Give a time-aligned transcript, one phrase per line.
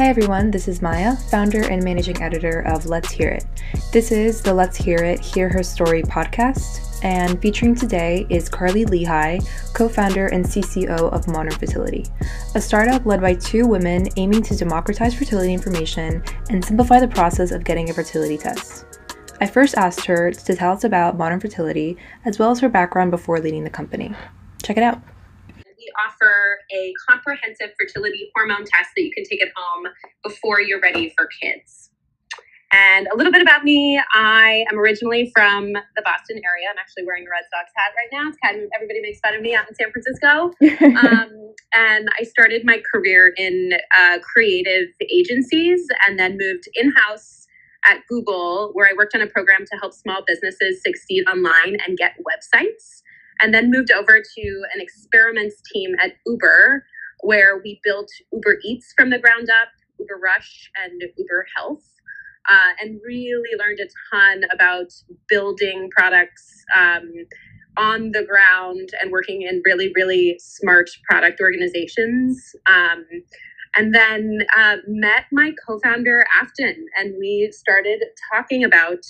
[0.00, 3.44] Hi everyone, this is Maya, founder and managing editor of Let's Hear It.
[3.92, 8.86] This is the Let's Hear It, Hear Her Story podcast, and featuring today is Carly
[8.86, 9.40] Leahy,
[9.74, 12.06] co founder and CCO of Modern Fertility,
[12.54, 17.50] a startup led by two women aiming to democratize fertility information and simplify the process
[17.50, 18.86] of getting a fertility test.
[19.42, 23.10] I first asked her to tell us about Modern Fertility as well as her background
[23.10, 24.14] before leading the company.
[24.62, 25.02] Check it out
[26.06, 29.86] offer a comprehensive fertility hormone test that you can take at home
[30.22, 31.90] before you're ready for kids.
[32.72, 36.68] And a little bit about me I am originally from the Boston area.
[36.70, 38.28] I'm actually wearing a Red Sox hat right now.
[38.28, 40.52] It's kind of everybody makes fun of me out in San Francisco.
[41.08, 47.48] um, and I started my career in uh, creative agencies and then moved in house
[47.86, 51.96] at Google, where I worked on a program to help small businesses succeed online and
[51.96, 53.02] get websites
[53.42, 56.84] and then moved over to an experiments team at Uber,
[57.20, 61.84] where we built Uber Eats from the ground up, Uber Rush, and Uber Health.
[62.50, 64.86] Uh, and really learned a ton about
[65.28, 67.12] building products um,
[67.76, 72.54] on the ground and working in really, really smart product organizations.
[72.66, 73.04] Um,
[73.76, 79.04] and then uh, met my co founder, Afton, and we started talking about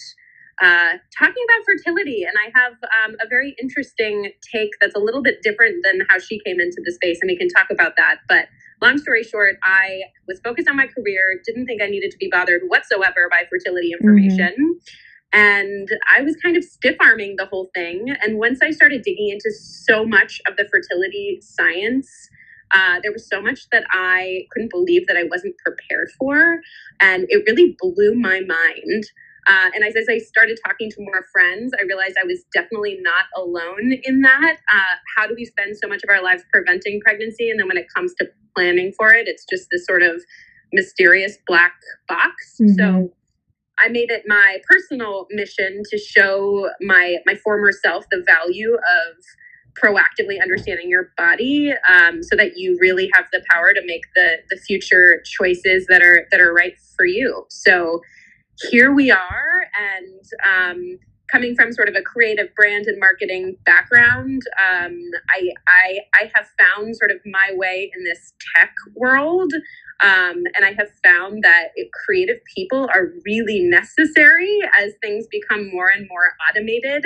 [0.61, 2.25] uh, talking about fertility.
[2.25, 2.72] And I have
[3.05, 6.83] um, a very interesting take that's a little bit different than how she came into
[6.84, 8.17] the space, and we can talk about that.
[8.28, 8.47] But
[8.83, 12.28] long story short, I was focused on my career, didn't think I needed to be
[12.30, 14.08] bothered whatsoever by fertility mm-hmm.
[14.08, 14.52] information.
[14.52, 14.94] Mm-hmm.
[15.33, 18.14] And I was kind of stiff arming the whole thing.
[18.20, 22.28] And once I started digging into so much of the fertility science,
[22.74, 26.58] uh, there was so much that I couldn't believe that I wasn't prepared for.
[27.00, 29.05] And it really blew my mind.
[29.50, 32.98] Uh, and as, as I started talking to more friends, I realized I was definitely
[33.02, 34.58] not alone in that.
[34.72, 37.50] Uh, how do we spend so much of our lives preventing pregnancy?
[37.50, 40.22] And then when it comes to planning for it, it's just this sort of
[40.72, 41.72] mysterious black
[42.06, 42.58] box.
[42.60, 42.74] Mm-hmm.
[42.74, 43.12] So
[43.84, 49.16] I made it my personal mission to show my my former self the value of
[49.83, 54.36] proactively understanding your body um, so that you really have the power to make the
[54.50, 58.00] the future choices that are that are right for you so
[58.68, 60.98] here we are and um,
[61.30, 64.98] coming from sort of a creative brand and marketing background um,
[65.30, 69.52] I, I, I have found sort of my way in this tech world
[70.02, 71.68] um, and i have found that
[72.04, 77.04] creative people are really necessary as things become more and more automated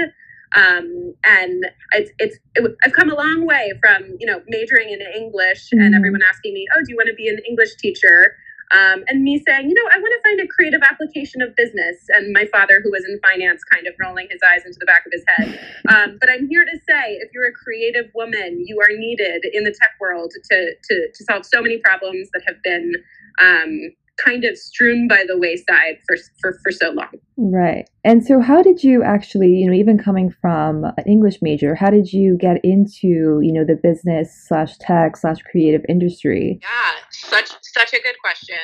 [0.56, 5.00] um, and it's, it's it, I've come a long way from you know majoring in
[5.00, 5.80] English mm-hmm.
[5.80, 8.36] and everyone asking me, oh, do you want to be an English teacher?
[8.72, 11.96] Um, and me saying, you know, I want to find a creative application of business.
[12.08, 15.04] And my father, who was in finance, kind of rolling his eyes into the back
[15.06, 15.60] of his head.
[15.88, 19.64] Um, but I'm here to say, if you're a creative woman, you are needed in
[19.64, 22.94] the tech world to to, to solve so many problems that have been
[23.40, 23.92] um,
[24.22, 27.08] kind of strewn by the wayside for, for, for so long.
[27.36, 27.88] Right.
[28.04, 31.90] And so how did you actually, you know, even coming from an English major, how
[31.90, 36.60] did you get into, you know, the business slash tech slash creative industry?
[36.62, 38.62] Yeah, such such a good question.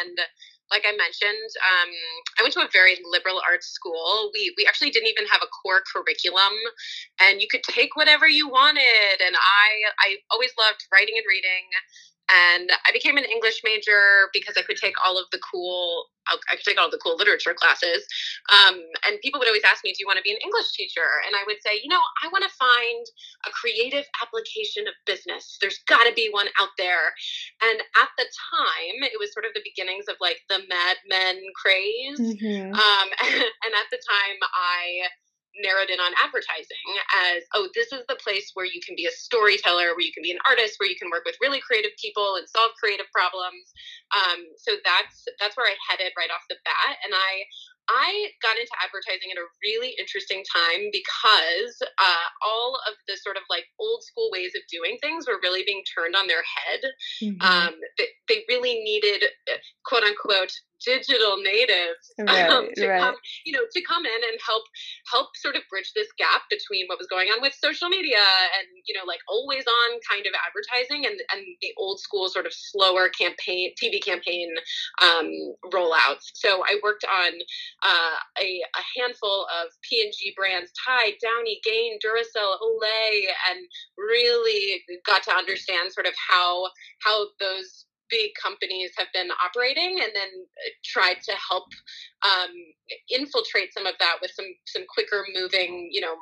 [0.00, 0.18] And
[0.70, 1.90] like I mentioned, um,
[2.38, 4.30] I went to a very liberal arts school.
[4.34, 6.54] We we actually didn't even have a core curriculum,
[7.20, 9.16] and you could take whatever you wanted.
[9.20, 9.68] And I
[10.00, 11.70] I always loved writing and reading.
[12.26, 16.56] And I became an English major because I could take all of the cool, I
[16.56, 18.02] could take all the cool literature classes.
[18.50, 21.06] Um, and people would always ask me, Do you want to be an English teacher?
[21.26, 23.06] And I would say, You know, I want to find
[23.46, 25.58] a creative application of business.
[25.60, 27.14] There's got to be one out there.
[27.62, 31.38] And at the time, it was sort of the beginnings of like the Mad Men
[31.54, 32.18] craze.
[32.18, 32.74] Mm-hmm.
[32.74, 35.06] Um, and at the time, I
[35.62, 36.88] narrowed in on advertising
[37.32, 40.22] as oh this is the place where you can be a storyteller where you can
[40.22, 43.72] be an artist where you can work with really creative people and solve creative problems
[44.12, 47.44] um, so that's that's where i headed right off the bat and i
[47.88, 53.36] I got into advertising at a really interesting time because uh, all of the sort
[53.36, 56.80] of like old school ways of doing things were really being turned on their head.
[57.22, 57.42] Mm-hmm.
[57.42, 59.22] Um, they, they really needed,
[59.84, 60.52] quote unquote,
[60.84, 63.00] digital natives right, um, to right.
[63.00, 63.14] come,
[63.44, 64.64] you know, to come in and help
[65.10, 68.22] help sort of bridge this gap between what was going on with social media
[68.58, 72.46] and you know, like always on kind of advertising and and the old school sort
[72.46, 74.48] of slower campaign TV campaign
[75.02, 75.30] um,
[75.72, 76.30] rollouts.
[76.34, 77.32] So I worked on
[77.82, 83.60] uh, a, a handful of P and G brands: Tide, Downy, Gain, Duracell, Olay, and
[83.96, 86.68] really got to understand sort of how
[87.02, 91.66] how those big companies have been operating and then uh, tried to help
[92.24, 92.50] um,
[93.10, 96.14] infiltrate some of that with some some quicker moving you know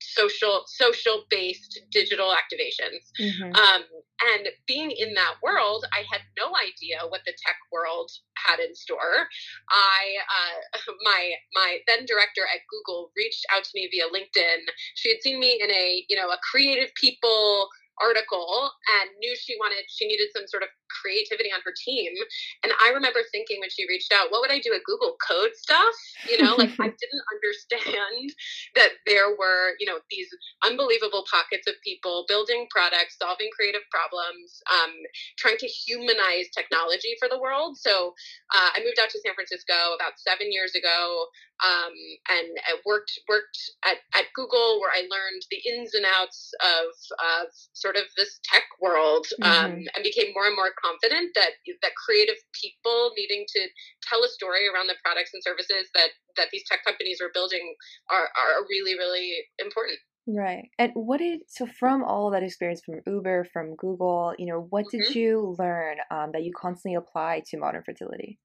[0.00, 3.54] social social based digital activations mm-hmm.
[3.54, 3.82] um,
[4.22, 8.74] and being in that world, I had no idea what the tech world had in
[8.74, 9.26] store.
[9.70, 14.62] I, uh, my my then director at Google reached out to me via LinkedIn.
[14.94, 17.68] She had seen me in a you know a creative people
[18.00, 20.70] article and knew she wanted she needed some sort of
[21.02, 22.14] creativity on her team.
[22.62, 25.52] And i remember thinking when she reached out what would i do at google code
[25.58, 25.94] stuff?
[26.30, 28.30] You know like i didn't understand
[28.78, 30.30] that there were you know these
[30.64, 34.92] unbelievable pockets of people building products solving creative problems um,
[35.38, 37.76] trying to humanize technology for the world.
[37.76, 38.14] So
[38.54, 41.26] uh, i moved out to san francisco about seven years ago
[41.62, 41.94] um,
[42.28, 46.90] and I worked worked at, at Google where I learned the ins and outs of,
[47.22, 49.86] of sort of this tech world um, mm-hmm.
[49.94, 51.52] and became more and more confident that
[51.82, 53.60] that creative people needing to
[54.02, 57.74] tell a story around the products and services that that these tech companies are building
[58.10, 59.98] are, are really really important.
[60.26, 60.70] Right.
[60.78, 64.84] And what did so from all that experience from Uber, from Google, you know, what
[64.86, 64.98] mm-hmm.
[64.98, 68.38] did you learn um, that you constantly apply to modern fertility?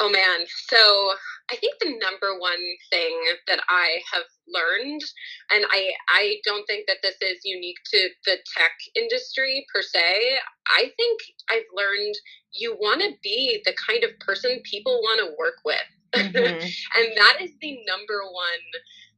[0.00, 0.46] Oh man.
[0.68, 1.12] So
[1.50, 5.02] I think the number one thing that I have learned,
[5.50, 10.38] and I I don't think that this is unique to the tech industry per se.
[10.68, 11.20] I think
[11.50, 12.14] I've learned
[12.52, 15.76] you want to be the kind of person people want to work with.
[16.12, 16.66] Mm-hmm.
[16.98, 18.66] and that is the number one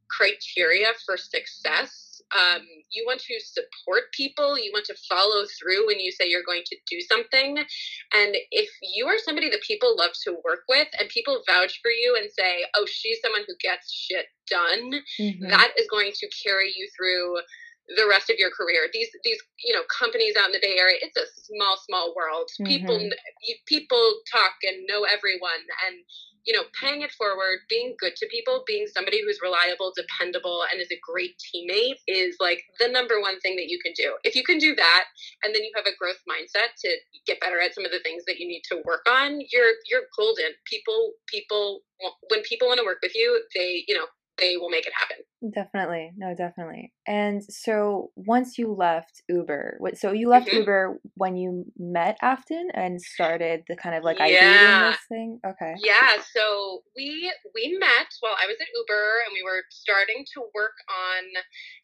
[0.09, 2.02] criteria for success
[2.37, 6.45] um, you want to support people you want to follow through when you say you're
[6.45, 10.87] going to do something and if you are somebody that people love to work with
[10.99, 15.47] and people vouch for you and say oh she's someone who gets shit done mm-hmm.
[15.47, 17.37] that is going to carry you through
[17.87, 18.87] the rest of your career.
[18.91, 22.49] These these you know companies out in the Bay Area, it's a small small world.
[22.55, 22.65] Mm-hmm.
[22.65, 23.09] People
[23.67, 26.03] people talk and know everyone, and
[26.45, 30.81] you know, paying it forward, being good to people, being somebody who's reliable, dependable, and
[30.81, 34.15] is a great teammate is like the number one thing that you can do.
[34.23, 35.03] If you can do that,
[35.43, 36.89] and then you have a growth mindset to
[37.25, 40.03] get better at some of the things that you need to work on, you're you're
[40.17, 40.51] golden.
[40.65, 41.81] People people
[42.29, 44.05] when people want to work with you, they you know
[44.37, 45.17] they will make it happen.
[45.53, 46.11] Definitely.
[46.15, 46.93] No, definitely.
[47.05, 50.59] And so once you left Uber, so you left mm-hmm.
[50.59, 55.39] Uber when you met Afton and started the kind of like idea this thing?
[55.45, 55.73] Okay.
[55.83, 56.21] Yeah.
[56.33, 60.75] So we we met while I was at Uber and we were starting to work
[60.89, 61.23] on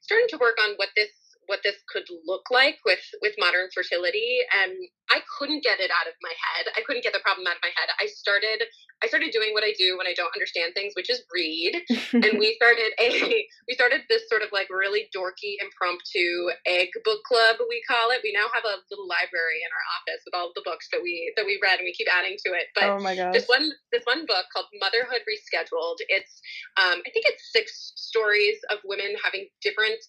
[0.01, 1.11] starting to work on what this
[1.49, 4.77] what this could look like with with modern fertility and
[5.09, 6.69] i couldn't get it out of my head.
[6.77, 7.89] I couldn't get the problem out of my head.
[7.97, 8.61] I started
[9.01, 11.73] i started doing what i do when i don't understand things which is read.
[12.13, 13.09] And we started a
[13.67, 18.21] we started this sort of like really dorky impromptu egg book club we call it.
[18.23, 21.33] We now have a little library in our office with all the books that we
[21.35, 22.69] that we read and we keep adding to it.
[22.77, 23.33] But oh my gosh.
[23.33, 26.41] this one this one book called motherhood rescheduled it's
[26.77, 29.99] um, i think it's six stories of women having different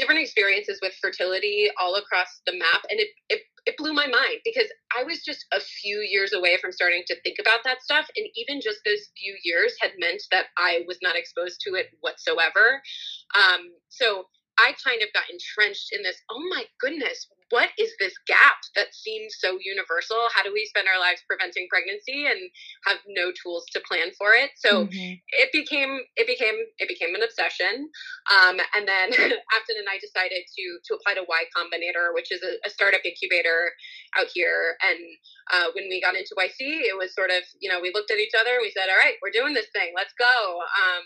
[0.00, 4.40] different experiences with fertility all across the map and it, it it blew my mind
[4.44, 4.68] because
[4.98, 8.06] I was just a few years away from starting to think about that stuff.
[8.16, 11.86] And even just those few years had meant that I was not exposed to it
[12.00, 12.82] whatsoever.
[13.36, 14.24] Um, so
[14.60, 18.94] I kind of got entrenched in this oh my goodness, what is this gap that
[18.94, 20.16] seems so universal?
[20.34, 22.38] How do we spend our lives preventing pregnancy and
[22.86, 24.50] have no tools to plan for it?
[24.56, 25.14] So mm-hmm.
[25.42, 27.90] it became it became it became an obsession.
[28.30, 29.10] Um, and then
[29.54, 33.02] Afton and I decided to to apply to Y Combinator, which is a, a startup
[33.04, 33.74] incubator
[34.16, 34.78] out here.
[34.86, 35.00] And
[35.50, 38.22] uh, when we got into YC, it was sort of you know we looked at
[38.22, 40.62] each other and we said, all right, we're doing this thing, let's go.
[40.62, 41.04] Um,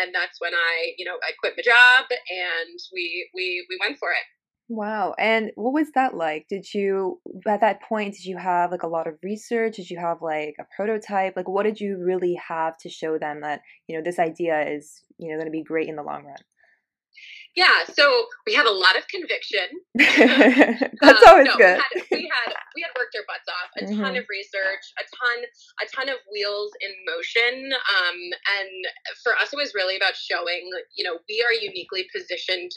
[0.00, 3.98] and that's when I you know I quit my job and we we we went
[3.98, 4.24] for it.
[4.68, 5.14] Wow.
[5.16, 6.46] And what was that like?
[6.48, 9.76] Did you at that point did you have like a lot of research?
[9.76, 11.36] Did you have like a prototype?
[11.36, 15.02] Like what did you really have to show them that, you know, this idea is,
[15.18, 16.36] you know, going to be great in the long run?
[17.56, 19.80] Yeah, so we had a lot of conviction.
[19.96, 21.80] That's um, always no, good.
[21.80, 23.72] We had, we had, we had worked our butts off.
[23.80, 24.02] A mm-hmm.
[24.02, 25.38] ton of research, a ton
[25.80, 27.72] a ton of wheels in motion.
[27.72, 28.18] Um,
[28.60, 28.70] and
[29.24, 32.72] for us, it was really about showing, you know, we are uniquely positioned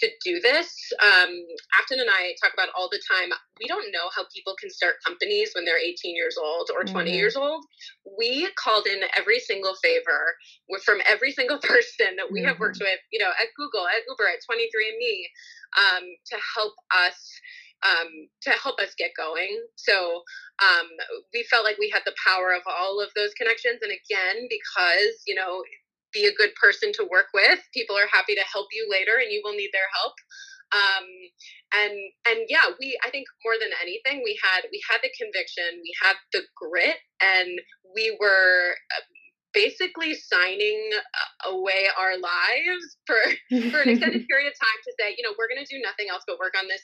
[0.00, 0.74] to do this.
[1.02, 1.30] Um,
[1.78, 3.30] Afton and I talk about all the time.
[3.60, 7.10] We don't know how people can start companies when they're 18 years old or 20
[7.10, 7.16] mm-hmm.
[7.16, 7.64] years old.
[8.18, 10.34] We called in every single favor
[10.84, 12.48] from every single person that we mm-hmm.
[12.48, 12.90] have worked mm-hmm.
[12.90, 15.18] with, you know, at Google, at Uber, at 23andMe,
[15.78, 16.74] um, to help
[17.06, 17.18] us.
[17.82, 19.58] Um, to help us get going.
[19.74, 20.22] So
[20.62, 20.86] um,
[21.34, 23.82] we felt like we had the power of all of those connections.
[23.82, 25.64] And again, because, you know,
[26.12, 27.60] be a good person to work with.
[27.74, 30.14] People are happy to help you later, and you will need their help.
[30.72, 31.06] Um,
[31.74, 31.94] and
[32.28, 35.92] and yeah, we I think more than anything, we had we had the conviction, we
[36.00, 37.60] had the grit, and
[37.94, 38.76] we were.
[38.96, 39.04] Uh,
[39.52, 40.90] basically signing
[41.44, 43.16] away our lives for
[43.70, 46.06] for an extended period of time to say, you know, we're going to do nothing
[46.10, 46.82] else but work on this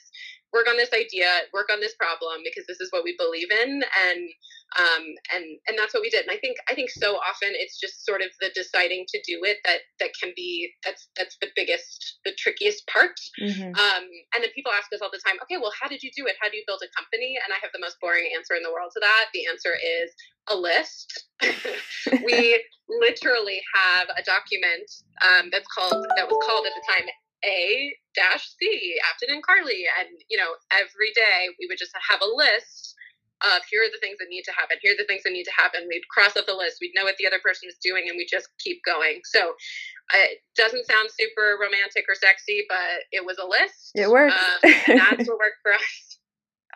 [0.53, 3.81] work on this idea, work on this problem because this is what we believe in
[3.81, 4.29] and
[4.77, 6.29] um and and that's what we did.
[6.29, 9.41] And I think I think so often it's just sort of the deciding to do
[9.41, 13.17] it that that can be that's that's the biggest the trickiest part.
[13.41, 13.73] Mm-hmm.
[13.73, 16.27] Um and then people ask us all the time, "Okay, well, how did you do
[16.27, 16.37] it?
[16.41, 18.71] How do you build a company?" And I have the most boring answer in the
[18.71, 19.33] world to that.
[19.33, 20.13] The answer is
[20.49, 21.25] a list.
[22.25, 24.85] we literally have a document
[25.25, 27.09] um, that's called that was called at the time
[27.45, 32.21] A dash C Afton and Carly, and you know every day we would just have
[32.21, 32.95] a list
[33.41, 34.77] of here are the things that need to happen.
[34.81, 35.87] Here are the things that need to happen.
[35.87, 36.77] We'd cross off the list.
[36.81, 39.21] We'd know what the other person was doing, and we just keep going.
[39.23, 39.53] So
[40.13, 43.93] it doesn't sound super romantic or sexy, but it was a list.
[43.95, 44.33] It worked.
[44.33, 46.08] Um, that's what worked for us.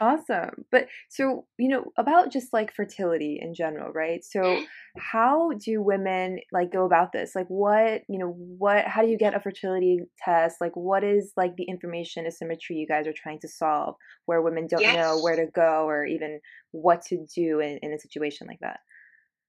[0.01, 0.65] Awesome.
[0.71, 4.23] But so, you know, about just like fertility in general, right?
[4.23, 4.63] So, mm-hmm.
[4.97, 7.33] how do women like go about this?
[7.35, 10.57] Like what, you know, what how do you get a fertility test?
[10.59, 13.95] Like what is like the information asymmetry you guys are trying to solve
[14.25, 14.95] where women don't yes.
[14.95, 16.39] know where to go or even
[16.71, 18.79] what to do in, in a situation like that?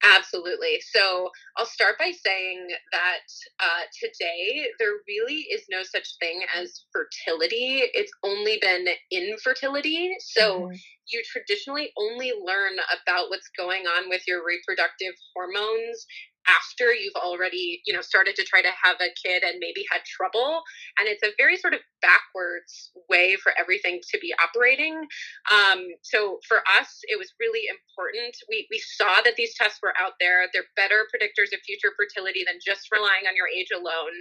[0.04, 0.80] Absolutely.
[0.92, 3.26] So I'll start by saying that
[3.58, 7.82] uh, today there really is no such thing as fertility.
[7.94, 10.14] It's only been infertility.
[10.20, 10.74] So mm-hmm.
[11.08, 16.06] you traditionally only learn about what's going on with your reproductive hormones
[16.46, 20.02] after you've already you know started to try to have a kid and maybe had
[20.04, 20.62] trouble
[20.98, 25.08] and it's a very sort of backwards way for everything to be operating.
[25.48, 28.36] Um, so for us it was really important.
[28.48, 30.44] We, we saw that these tests were out there.
[30.52, 34.16] They're better predictors of future fertility than just relying on your age alone.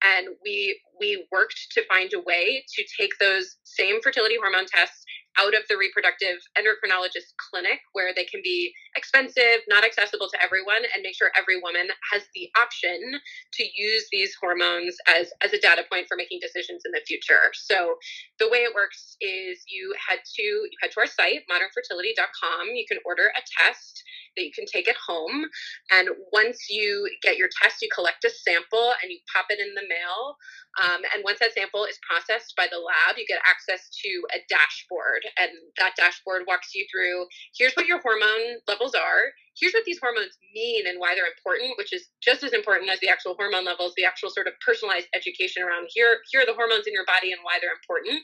[0.00, 5.04] And we we worked to find a way to take those same fertility hormone tests
[5.38, 10.82] out of the reproductive endocrinologist clinic where they can be expensive, not accessible to everyone,
[10.94, 13.20] and make sure every woman has the option
[13.52, 17.25] to use these hormones as, as a data point for making decisions in the future.
[17.54, 17.96] So
[18.38, 22.68] the way it works is you head to you head to our site, modernfertility.com.
[22.74, 24.02] You can order a test
[24.36, 25.46] that you can take at home.
[25.90, 29.74] And once you get your test, you collect a sample and you pop it in
[29.74, 30.36] the mail.
[30.82, 34.44] Um, and once that sample is processed by the lab, you get access to a
[34.48, 35.24] dashboard.
[35.38, 37.26] And that dashboard walks you through
[37.56, 41.76] here's what your hormone levels are, here's what these hormones mean and why they're important,
[41.78, 45.08] which is just as important as the actual hormone levels, the actual sort of personalized
[45.14, 48.20] education around here, here are the hormones in your body and why they're important.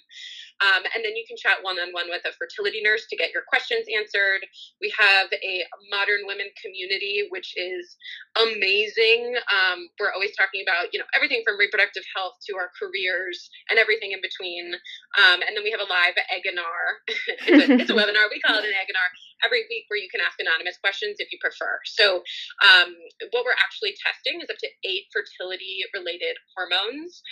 [0.63, 3.35] Um, and then you can chat one on one with a fertility nurse to get
[3.35, 4.47] your questions answered.
[4.81, 7.99] We have a modern women community, which is
[8.39, 9.35] amazing.
[9.51, 13.79] Um, we're always talking about, you know, everything from reproductive health to our careers and
[13.79, 14.79] everything in between.
[15.19, 16.83] Um, and then we have a live Eginar.
[17.51, 18.31] it's, a, it's a webinar.
[18.31, 19.09] We call it an Eginar
[19.45, 21.83] every week where you can ask anonymous questions if you prefer.
[21.85, 22.23] So,
[22.63, 22.95] um,
[23.35, 27.23] what we're actually testing is up to eight fertility related hormones.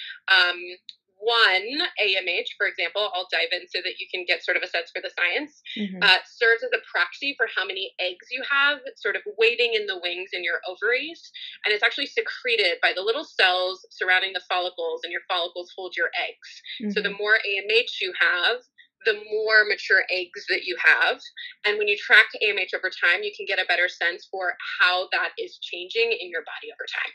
[1.20, 4.72] One AMH, for example, I'll dive in so that you can get sort of a
[4.72, 6.00] sense for the science, mm-hmm.
[6.00, 9.84] uh, serves as a proxy for how many eggs you have, sort of waiting in
[9.84, 11.20] the wings in your ovaries.
[11.64, 15.92] And it's actually secreted by the little cells surrounding the follicles, and your follicles hold
[15.92, 16.48] your eggs.
[16.80, 16.90] Mm-hmm.
[16.96, 18.64] So the more AMH you have,
[19.04, 21.20] the more mature eggs that you have.
[21.64, 25.08] And when you track AMH over time, you can get a better sense for how
[25.12, 27.12] that is changing in your body over time.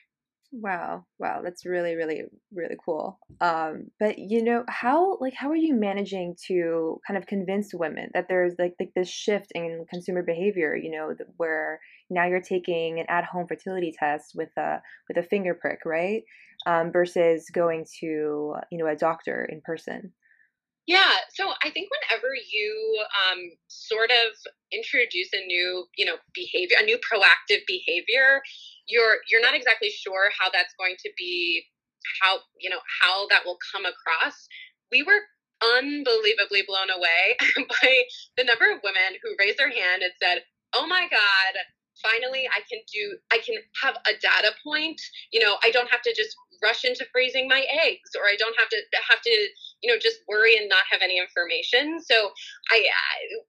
[0.57, 3.19] Wow, wow, that's really, really, really cool.
[3.41, 8.09] Um, but you know, how like how are you managing to kind of convince women
[8.13, 10.73] that there's like like this shift in consumer behavior?
[10.73, 14.77] You know, where now you're taking an at-home fertility test with a
[15.09, 16.23] with a finger prick, right?
[16.65, 20.13] Um, versus going to you know a doctor in person.
[20.87, 24.37] Yeah, so I think whenever you um, sort of
[24.71, 28.41] introduce a new, you know, behavior, a new proactive behavior,
[28.87, 31.63] you're you're not exactly sure how that's going to be,
[32.21, 34.47] how you know how that will come across.
[34.91, 35.21] We were
[35.63, 37.37] unbelievably blown away
[37.81, 38.03] by
[38.37, 41.53] the number of women who raised their hand and said, "Oh my God,
[42.01, 44.99] finally I can do I can have a data point.
[45.31, 48.55] You know, I don't have to just rush into freezing my eggs or I don't
[48.57, 48.77] have to
[49.09, 49.47] have to
[49.81, 51.99] you know just worry and not have any information.
[52.01, 52.31] So
[52.71, 52.85] I,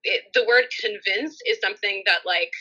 [0.03, 2.51] it, the word convince is something that like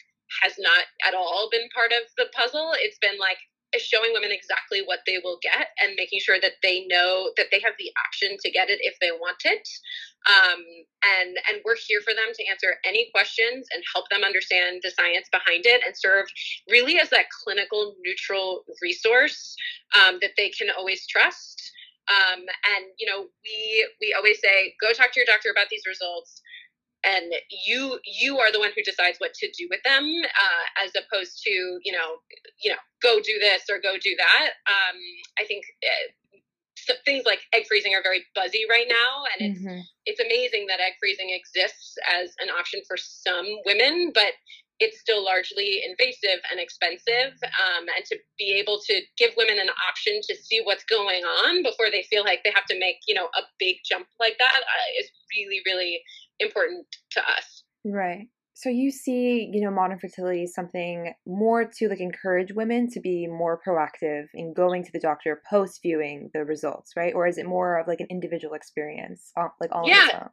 [0.43, 2.73] has not at all been part of the puzzle.
[2.79, 3.39] It's been like
[3.79, 7.61] showing women exactly what they will get and making sure that they know that they
[7.61, 9.69] have the option to get it if they want it.
[10.29, 10.63] Um,
[11.05, 14.91] and and we're here for them to answer any questions and help them understand the
[14.91, 16.27] science behind it and serve
[16.71, 19.57] really as that clinical neutral resource
[19.95, 21.73] um, that they can always trust.
[22.07, 25.87] Um, and you know we we always say go talk to your doctor about these
[25.87, 26.41] results
[27.05, 27.33] and
[27.67, 31.43] you you are the one who decides what to do with them uh, as opposed
[31.43, 31.51] to
[31.85, 32.19] you know
[32.63, 34.99] you know go do this or go do that um,
[35.39, 36.39] i think uh,
[36.77, 39.81] so things like egg freezing are very buzzy right now and it's mm-hmm.
[40.05, 44.33] it's amazing that egg freezing exists as an option for some women but
[44.79, 49.73] it's still largely invasive and expensive um, and to be able to give women an
[49.89, 53.15] option to see what's going on before they feel like they have to make you
[53.15, 56.01] know a big jump like that uh, is really really
[56.41, 57.65] important to us.
[57.85, 58.29] Right.
[58.55, 63.01] So you see you know modern fertility is something more to like encourage women to
[63.01, 67.13] be more proactive in going to the doctor post viewing the results right?
[67.15, 70.29] Or is it more of like an individual experience like all yeah.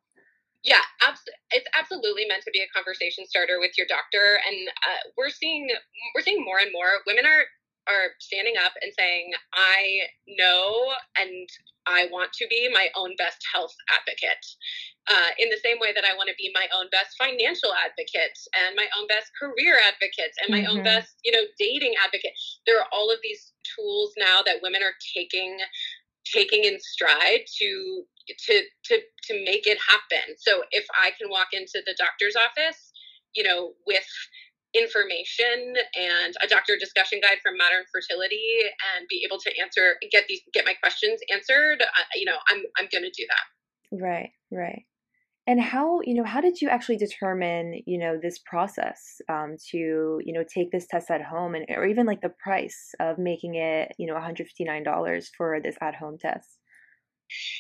[0.64, 5.12] yeah, abs- it's absolutely meant to be a conversation starter with your doctor, and uh,
[5.18, 5.68] we're seeing
[6.16, 7.44] we're seeing more and more women are
[7.88, 11.50] are standing up and saying, "I know and
[11.86, 14.46] I want to be my own best health advocate."
[15.08, 18.40] Uh, in the same way that I want to be my own best financial advocate
[18.56, 20.78] and my own best career advocate and my mm-hmm.
[20.78, 22.32] own best, you know, dating advocate.
[22.66, 25.60] There are all of these tools now that women are taking
[26.32, 30.36] taking in stride to to to to make it happen.
[30.38, 32.92] So if I can walk into the doctor's office,
[33.36, 34.08] you know, with
[34.74, 38.62] information and a doctor discussion guide from modern fertility
[38.96, 42.62] and be able to answer get these get my questions answered uh, you know i'm
[42.78, 44.02] i'm going to do that.
[44.04, 44.84] Right right.
[45.46, 50.22] And how you know how did you actually determine you know this process um, to
[50.24, 53.56] you know take this test at home and or even like the price of making
[53.56, 56.60] it you know $159 for this at home test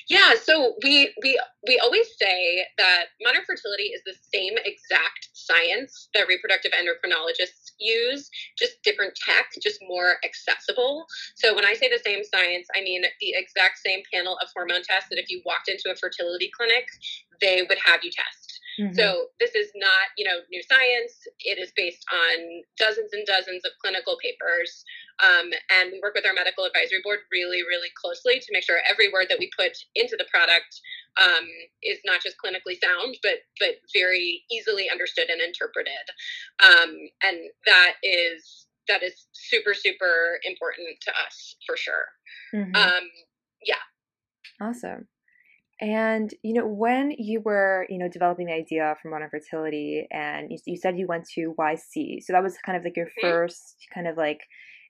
[0.10, 6.10] yeah, so we we we always say that modern fertility is the same exact science
[6.13, 11.06] that reproductive endocrinologists use, just different tech, just more accessible.
[11.36, 14.84] So when I say the same science, I mean the exact same panel of hormone
[14.84, 16.88] tests that if you walked into a fertility clinic,
[17.42, 18.42] they would have you test.
[18.80, 18.94] Mm-hmm.
[18.94, 21.13] So this is not, you know, new science.
[21.39, 24.84] It is based on dozens and dozens of clinical papers.
[25.22, 28.80] Um, and we work with our medical advisory board really, really closely to make sure
[28.89, 30.82] every word that we put into the product
[31.22, 31.46] um,
[31.84, 36.10] is not just clinically sound, but but very easily understood and interpreted.
[36.58, 42.05] Um, and that is that is super, super important to us for sure.
[42.53, 42.75] Mm-hmm.
[42.75, 43.03] Um,
[43.66, 43.83] yeah.
[44.59, 45.07] Awesome.
[45.81, 50.51] And you know, when you were you know developing the idea for modern fertility, and
[50.51, 53.27] you, you said you went to YC, so that was kind of like your mm-hmm.
[53.27, 54.42] first kind of like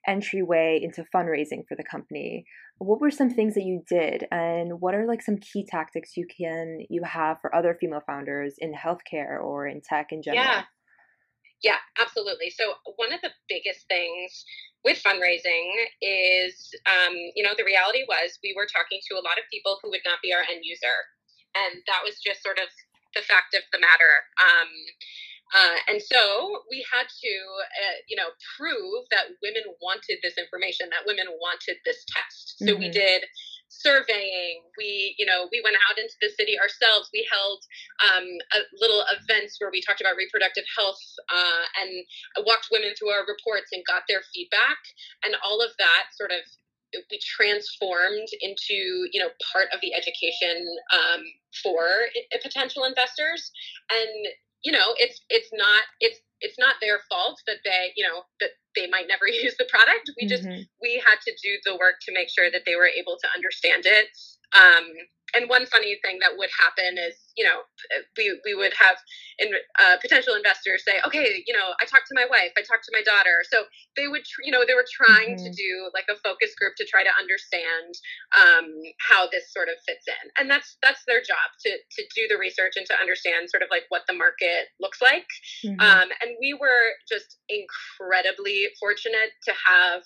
[0.05, 2.45] entryway into fundraising for the company.
[2.79, 6.27] What were some things that you did, and what are like some key tactics you
[6.27, 10.43] can you have for other female founders in healthcare or in tech in general?
[10.43, 10.63] Yeah,
[11.63, 12.51] yeah, absolutely.
[12.51, 14.43] So one of the biggest things
[14.83, 15.71] with fundraising
[16.03, 19.79] is, um, you know, the reality was we were talking to a lot of people
[19.81, 21.07] who would not be our end user.
[21.55, 22.67] And that was just sort of
[23.15, 24.27] the fact of the matter.
[24.43, 24.69] Um,
[25.55, 27.33] uh, and so we had to,
[27.79, 32.59] uh, you know, prove that women wanted this information, that women wanted this test.
[32.59, 32.79] So mm-hmm.
[32.79, 33.23] we did
[33.81, 34.61] surveying.
[34.77, 37.09] We, you know, we went out into the city ourselves.
[37.13, 37.61] We held
[38.05, 41.01] um, a little events where we talked about reproductive health
[41.33, 44.79] uh, and walked women through our reports and got their feedback.
[45.25, 46.45] And all of that sort of
[47.09, 50.61] we transformed into you know part of the education
[50.93, 51.21] um,
[51.63, 52.05] for
[52.41, 53.51] potential investors
[53.89, 54.27] and
[54.63, 58.51] you know it's it's not it's it's not their fault that they you know that
[58.75, 60.11] they might never use the product.
[60.19, 60.63] We just mm-hmm.
[60.81, 63.85] we had to do the work to make sure that they were able to understand
[63.85, 64.07] it.
[64.53, 64.85] Um,
[65.33, 67.65] and one funny thing that would happen is, you know,
[68.17, 68.97] we, we would have
[69.39, 69.49] in,
[69.81, 72.93] uh, potential investors say, okay, you know, I talked to my wife, I talked to
[72.93, 73.41] my daughter.
[73.49, 73.65] So
[73.97, 75.45] they would, tr- you know, they were trying mm-hmm.
[75.45, 77.97] to do like a focus group to try to understand
[78.37, 78.69] um,
[79.01, 80.29] how this sort of fits in.
[80.37, 83.69] And that's, that's their job to, to do the research and to understand sort of
[83.73, 85.27] like what the market looks like.
[85.65, 85.81] Mm-hmm.
[85.81, 90.03] Um, and we were just incredibly fortunate to have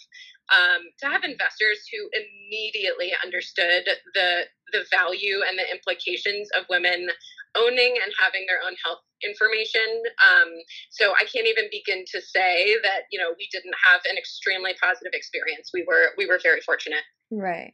[0.48, 7.10] um, to have investors who immediately understood the the value and the implications of women
[7.56, 10.04] owning and having their own health information.
[10.22, 10.50] Um,
[10.92, 14.74] so I can't even begin to say that you know we didn't have an extremely
[14.82, 15.72] positive experience.
[15.74, 17.04] We were we were very fortunate.
[17.32, 17.74] Right.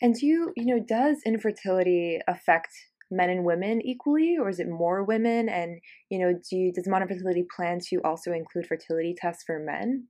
[0.00, 2.70] And do you you know does infertility affect
[3.10, 6.86] men and women equally or is it more women and you know do you, does
[6.86, 10.06] modern fertility plan to also include fertility tests for men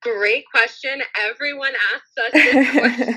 [0.00, 1.02] Great question.
[1.18, 3.14] Everyone asks us this question.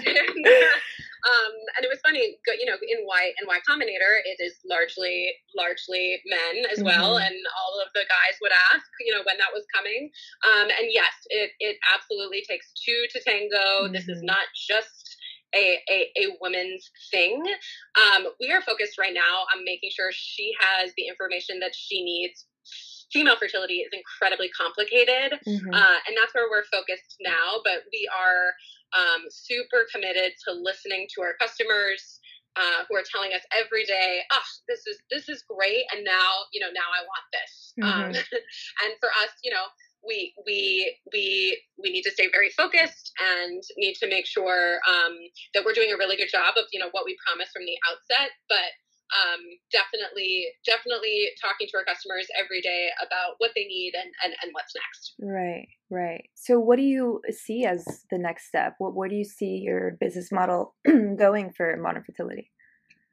[1.29, 5.33] um, and it was funny, you know, in Y and Y Combinator, it is largely
[5.57, 6.93] largely men as mm-hmm.
[6.93, 10.13] well, and all of the guys would ask, you know, when that was coming.
[10.45, 13.89] Um, and yes, it it absolutely takes two to tango.
[13.89, 13.93] Mm-hmm.
[13.93, 14.37] This is mm-hmm.
[14.37, 15.17] not just
[15.55, 17.43] a, a, a woman's thing.
[17.97, 22.05] Um, we are focused right now on making sure she has the information that she
[22.05, 22.45] needs
[23.11, 25.73] female fertility is incredibly complicated, mm-hmm.
[25.73, 27.59] uh, and that's where we're focused now.
[27.63, 28.55] But we are
[28.95, 32.19] um, super committed to listening to our customers.
[32.59, 36.51] Uh, who are telling us every day, "Oh, this is this is great," and now
[36.51, 37.53] you know now I want this.
[37.81, 38.35] Um, mm-hmm.
[38.35, 38.41] Um,
[38.83, 39.63] and for us, you know,
[40.05, 45.15] we we we we need to stay very focused and need to make sure um,
[45.53, 47.77] that we're doing a really good job of you know what we promised from the
[47.89, 48.75] outset, but
[49.11, 54.33] um, definitely definitely talking to our customers every day about what they need and, and,
[54.43, 55.13] and what's next.
[55.19, 56.29] Right right.
[56.35, 58.75] So what do you see as the next step?
[58.79, 60.75] What, where do you see your business model
[61.17, 62.51] going for modern fertility?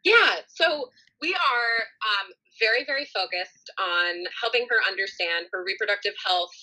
[0.05, 1.75] Yeah so we are
[2.07, 6.55] um, very very focused on helping her understand her reproductive health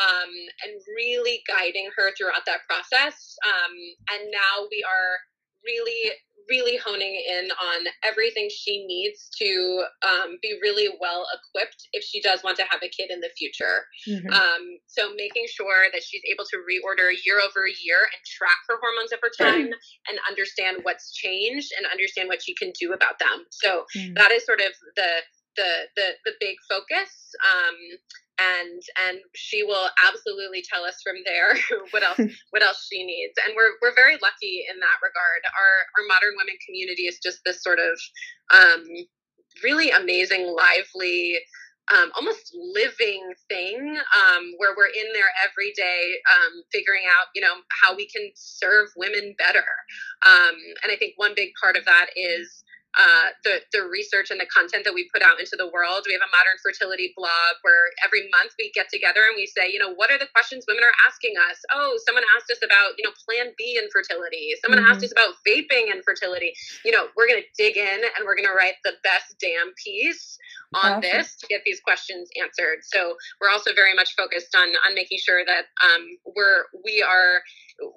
[0.00, 0.32] um,
[0.64, 3.36] and really guiding her throughout that process.
[3.44, 3.74] Um,
[4.10, 5.20] and now we are
[5.64, 6.12] really
[6.48, 12.20] really honing in on everything she needs to um, be really well equipped if she
[12.20, 13.86] does want to have a kid in the future.
[14.08, 14.32] Mm-hmm.
[14.32, 18.76] Um, so making sure that she's able to reorder year over year and track her
[18.80, 19.70] hormones over time
[20.08, 23.46] and understand what's changed and understand what she can do about them.
[23.50, 24.14] So mm-hmm.
[24.14, 25.22] that is sort of the
[25.56, 27.10] the the, the big focus.
[27.44, 27.76] Um,
[28.40, 31.56] and and she will absolutely tell us from there
[31.90, 32.18] what else
[32.50, 33.34] what else she needs.
[33.44, 35.42] And we're we're very lucky in that regard.
[35.44, 37.98] Our our modern women community is just this sort of
[38.54, 38.84] um,
[39.62, 41.38] really amazing lively
[41.92, 47.42] um, almost living thing um, where we're in there every day um, figuring out you
[47.42, 49.66] know how we can serve women better.
[50.24, 52.64] Um, and i think one big part of that is
[52.98, 56.04] uh, the the research and the content that we put out into the world.
[56.04, 59.72] We have a modern fertility blog where every month we get together and we say,
[59.72, 61.56] you know, what are the questions women are asking us?
[61.72, 64.52] Oh, someone asked us about you know Plan B infertility.
[64.60, 64.92] Someone mm-hmm.
[64.92, 66.52] asked us about vaping infertility.
[66.84, 70.36] You know, we're gonna dig in and we're gonna write the best damn piece
[70.74, 72.80] on this to get these questions answered.
[72.82, 76.04] So we're also very much focused on on making sure that um,
[76.36, 77.40] we're we are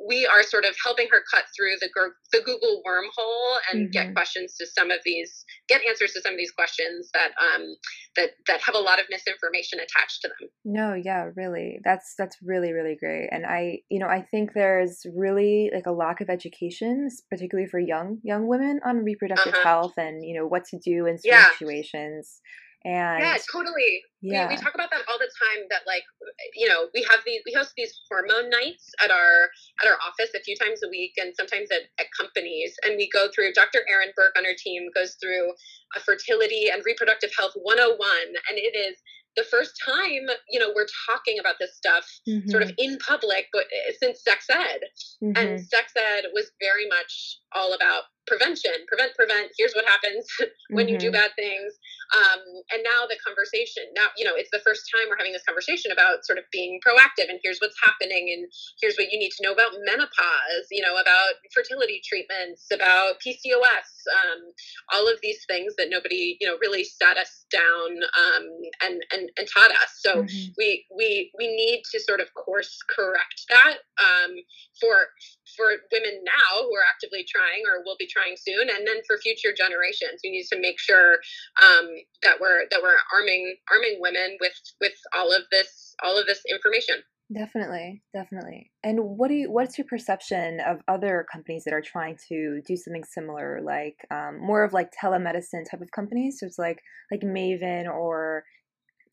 [0.08, 1.90] we are sort of helping her cut through the
[2.32, 3.92] the Google wormhole and mm-hmm.
[3.92, 7.66] get questions to some of these, get answers to some of these questions that um
[8.16, 10.50] that that have a lot of misinformation attached to them.
[10.64, 15.06] No, yeah, really, that's that's really really great, and I you know I think there's
[15.16, 19.64] really like a lack of education, particularly for young young women on reproductive uh-huh.
[19.64, 21.50] health and you know what to do in certain yeah.
[21.52, 22.42] situations.
[22.86, 24.06] And yeah, totally.
[24.22, 24.48] Yeah.
[24.48, 26.04] We, we talk about that all the time that like,
[26.54, 29.50] you know, we have these, we host these hormone nights at our,
[29.82, 32.78] at our office a few times a week and sometimes at, at companies.
[32.86, 33.82] And we go through, Dr.
[33.90, 35.50] Aaron Burke on our team goes through
[35.98, 37.98] a fertility and reproductive health 101.
[38.50, 39.02] And it is
[39.36, 42.50] the first time, you know, we're talking about this stuff mm-hmm.
[42.50, 44.82] sort of in public, but eh, since sex ed.
[45.24, 45.34] Mm-hmm.
[45.36, 50.26] And sex ed was very much all about prevention prevent prevent here's what happens
[50.70, 50.94] when mm-hmm.
[50.94, 51.22] you do mm-hmm.
[51.22, 51.74] bad things
[52.14, 52.42] um,
[52.74, 55.92] and now the conversation now you know it's the first time we're having this conversation
[55.92, 58.50] about sort of being proactive and here's what's happening and
[58.82, 63.90] here's what you need to know about menopause you know about fertility treatments about pcos
[64.10, 64.42] um,
[64.94, 68.46] all of these things that nobody you know really sat us down um,
[68.84, 70.52] and, and and taught us so mm-hmm.
[70.58, 74.34] we we we need to sort of course correct that um,
[74.80, 75.10] for
[75.56, 79.18] for women now who are actively trying or will be trying soon, and then for
[79.18, 81.20] future generations, we need to make sure
[81.62, 81.88] um,
[82.24, 86.42] that we're that we're arming arming women with with all of this all of this
[86.50, 87.04] information.
[87.34, 88.72] Definitely, definitely.
[88.84, 89.52] And what do you?
[89.52, 94.40] What's your perception of other companies that are trying to do something similar, like um,
[94.40, 96.38] more of like telemedicine type of companies?
[96.40, 96.80] So it's like
[97.12, 98.44] like Maven or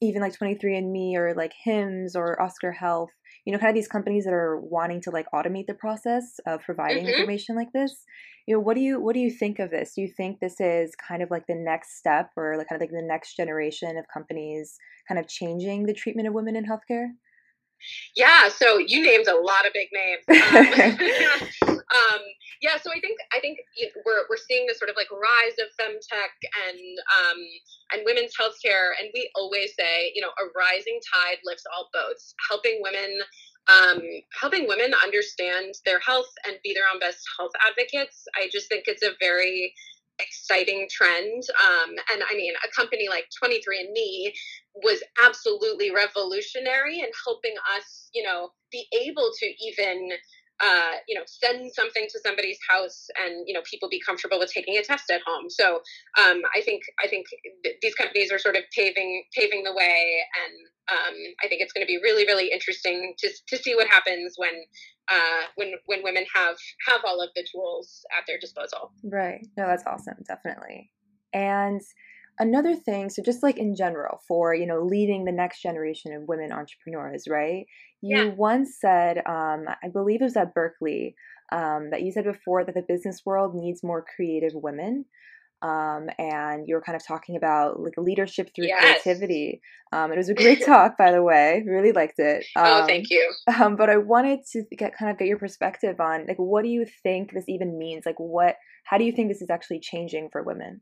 [0.03, 3.13] even like 23andMe or like Hims or Oscar Health
[3.45, 6.63] you know, kind of these companies that are wanting to like automate the process of
[6.63, 7.15] providing mm-hmm.
[7.15, 8.05] information like this.
[8.47, 9.95] You know, what do you what do you think of this?
[9.95, 12.87] Do you think this is kind of like the next step or like kind of
[12.87, 14.77] like the next generation of companies
[15.09, 17.09] kind of changing the treatment of women in healthcare?
[18.15, 20.99] Yeah, so you named a lot of big names.
[21.63, 22.23] Um, um,
[22.61, 23.59] yeah, so I think I think
[24.07, 26.35] we're we're seeing this sort of like rise of femtech
[26.69, 26.81] and
[27.21, 27.41] um,
[27.93, 32.35] and women's healthcare, and we always say, you know, a rising tide lifts all boats,
[32.49, 33.21] helping women.
[33.71, 34.03] Um,
[34.41, 38.25] helping women understand their health and be their own best health advocates.
[38.35, 39.73] I just think it's a very
[40.19, 41.45] exciting trend.
[41.63, 44.33] Um, and I mean, a company like 23andMe
[44.83, 50.11] was absolutely revolutionary in helping us, you know, be able to even
[50.61, 54.53] uh, you know, send something to somebody's house and you know people be comfortable with
[54.53, 55.51] taking a test at home.
[55.51, 55.77] So
[56.19, 57.27] um, I think I think
[57.65, 61.73] th- these companies are sort of paving paving the way, and um, I think it's
[61.73, 64.55] going to be really really interesting to to see what happens when
[65.11, 66.57] uh, when when women have
[66.89, 68.93] have all of the tools at their disposal.
[69.03, 69.47] Right.
[69.57, 70.17] No, that's awesome.
[70.27, 70.91] Definitely.
[71.33, 71.81] And
[72.39, 76.29] another thing, so just like in general, for you know leading the next generation of
[76.29, 77.67] women entrepreneurs, right?
[78.03, 78.35] You Yeah.
[78.37, 81.15] once said, um, I believe it was at Berkeley,
[81.53, 85.05] um, that you said before that the business world needs more creative women.
[85.63, 88.79] Um, and you were kind of talking about like leadership through Yes.
[88.79, 89.61] creativity.
[89.93, 91.63] Um, it was a great talk, by the way.
[91.67, 92.47] Really liked it.
[92.65, 93.33] oh, Um, thank you.
[93.61, 96.69] um, but I wanted to get kind of get your perspective on like what do
[96.69, 98.05] you think this even means?
[98.07, 100.81] Like what how do you think this is actually changing for women?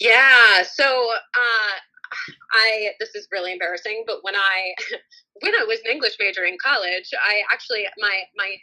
[0.00, 0.62] Yeah.
[0.62, 1.72] So uh,
[2.52, 4.74] I this is really embarrassing, but when I
[5.42, 8.56] when I was an English major in college, I actually my my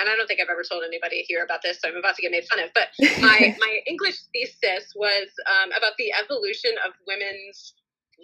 [0.00, 2.22] and I don't think I've ever told anybody here about this, so I'm about to
[2.22, 2.70] get made fun of.
[2.74, 2.88] But
[3.20, 7.74] my my English thesis was um, about the evolution of women's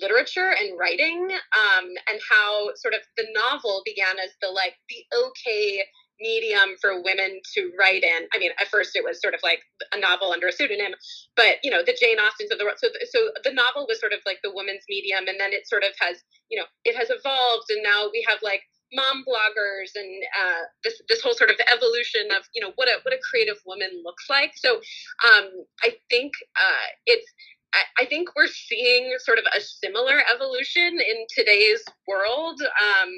[0.00, 5.04] literature and writing, um, and how sort of the novel began as the like the
[5.26, 5.84] okay
[6.20, 8.28] medium for women to write in.
[8.32, 9.60] I mean, at first it was sort of like
[9.92, 10.94] a novel under a pseudonym,
[11.36, 12.78] but you know, the Jane Austens of the world.
[12.78, 15.82] So, so the novel was sort of like the woman's medium, and then it sort
[15.82, 16.18] of has,
[16.50, 21.00] you know, it has evolved, and now we have like mom bloggers and uh, this
[21.08, 24.26] this whole sort of evolution of you know what a what a creative woman looks
[24.30, 24.52] like.
[24.56, 25.50] So um,
[25.82, 27.26] I think uh, it's
[27.74, 32.60] I, I think we're seeing sort of a similar evolution in today's world.
[32.62, 33.10] Um,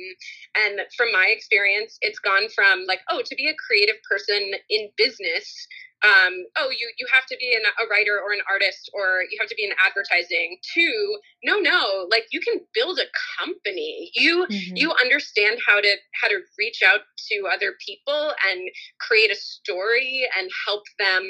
[0.64, 4.88] and from my experience, it's gone from like, oh, to be a creative person in
[4.96, 5.66] business,
[6.04, 9.38] um, oh, you you have to be an, a writer or an artist or you
[9.40, 10.58] have to be in advertising.
[10.74, 14.10] To no, no, like you can build a company.
[14.14, 14.76] You Mhm.
[14.76, 17.00] you understand how to how to reach out
[17.32, 18.68] to other people and
[19.00, 21.24] create a story and help them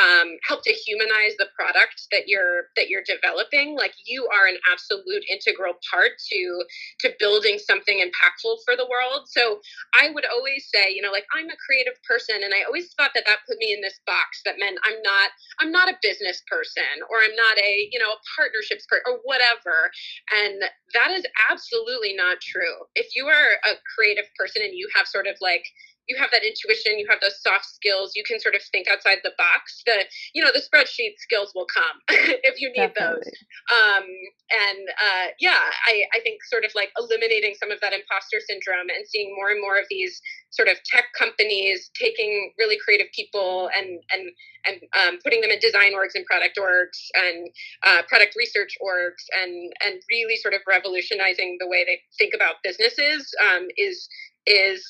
[0.00, 4.58] um, help to humanize the product that you're that you're developing like you are an
[4.70, 6.64] absolute integral part to
[7.00, 9.28] to building something impactful for the world.
[9.28, 9.60] So
[9.94, 13.12] i would always say you know like i'm a creative person and i always thought
[13.14, 15.30] that that put me in this box that meant i'm not
[15.60, 19.20] i'm not a business person or i'm not a you know a partnerships person or
[19.24, 19.90] whatever.
[20.34, 20.62] And
[20.94, 22.86] that is absolutely not true.
[22.94, 25.64] If you are a creative person and you have sort of like
[26.08, 29.18] you have that intuition, you have those soft skills, you can sort of think outside
[29.22, 29.82] the box.
[29.86, 31.98] The you know the spreadsheet skills will come
[32.44, 33.26] if you need those.
[33.72, 34.06] Um,
[34.50, 38.88] and uh, yeah, I, I think sort of like eliminating some of that imposter syndrome
[38.88, 43.68] and seeing more and more of these sort of tech companies taking really creative people
[43.76, 44.30] and and
[44.66, 47.48] and um, putting them in design orgs and product orgs and
[47.84, 52.56] uh, product research orgs and and really sort of revolutionizing the way they think about
[52.62, 54.08] businesses um, is
[54.46, 54.86] is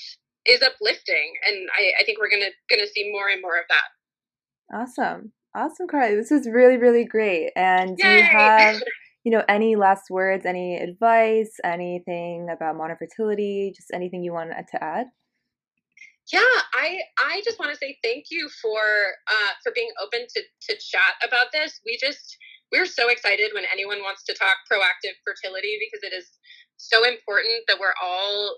[0.49, 3.89] is uplifting and I, I think we're gonna gonna see more and more of that
[4.73, 5.33] Awesome.
[5.55, 6.17] Awesome, Carly.
[6.17, 7.51] This is really, really great.
[7.57, 8.83] And do you have,
[9.25, 14.65] you know, any last words, any advice, anything about modern fertility, just anything you wanted
[14.73, 15.07] to add?
[16.33, 16.41] yeah
[16.75, 18.83] i i just want to say thank you for
[19.31, 22.37] uh for being open to to chat about this we just
[22.73, 26.27] we're so excited when anyone wants to talk proactive fertility because it is
[26.79, 28.57] so important that we're all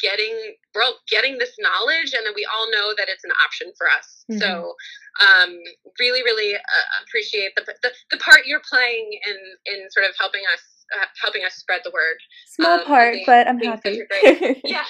[0.00, 3.72] getting we're all getting this knowledge and that we all know that it's an option
[3.76, 4.24] for us.
[4.30, 4.38] Mhm.
[4.40, 4.74] so
[5.20, 5.58] um
[5.98, 10.42] really really uh, appreciate the, the the part you're playing in in sort of helping
[10.52, 10.60] us
[10.96, 12.16] uh, helping us spread the word.
[12.46, 14.00] Small Um, part, being- but I'm happy.
[14.64, 14.86] yeah.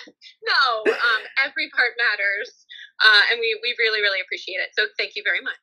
[0.47, 2.67] No um every part matters
[3.03, 4.71] uh and we we really really appreciate it.
[4.77, 5.57] So thank you very much